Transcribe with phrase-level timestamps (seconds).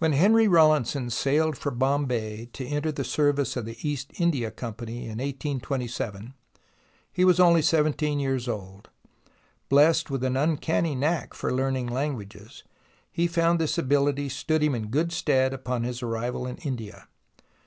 [0.00, 5.04] When Henry Rawlinson sailed for Bombay to enter the service of the East India Company
[5.04, 6.34] in 1827,
[7.10, 8.90] he was only seventeen years old.
[9.70, 12.64] Blessed with an uncanny knack for learning languages,
[13.10, 17.08] he found this ability stood him in good stead upon his arrival in India.